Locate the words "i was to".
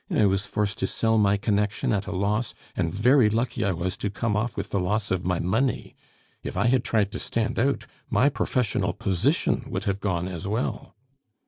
3.63-4.09